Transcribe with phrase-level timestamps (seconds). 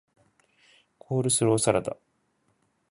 [0.97, 1.95] コールスローサラダ